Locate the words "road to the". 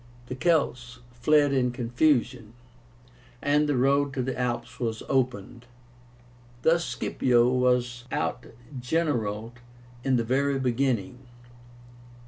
3.77-4.35